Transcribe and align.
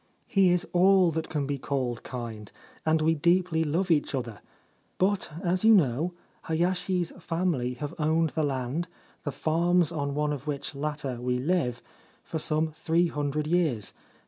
He 0.25 0.49
is 0.49 0.67
all 0.73 1.11
that 1.11 1.29
can 1.29 1.45
be 1.45 1.59
called 1.59 2.01
kind, 2.01 2.51
and 2.87 3.03
we 3.03 3.13
deeply 3.13 3.63
love 3.63 3.91
each 3.91 4.15
other; 4.15 4.41
but, 4.97 5.29
as 5.43 5.63
you 5.63 5.75
know, 5.75 6.13
Hayashi's 6.45 7.11
family 7.19 7.75
have 7.75 7.93
owned 7.99 8.31
the 8.31 8.41
land, 8.41 8.87
the 9.25 9.31
farms 9.31 9.91
on 9.91 10.15
one 10.15 10.33
of 10.33 10.47
which 10.47 10.73
latter 10.73 11.21
we 11.21 11.37
live, 11.37 11.83
for 12.23 12.39
some 12.39 12.71
three 12.71 13.09
hundred 13.09 13.45
years. 13.45 13.93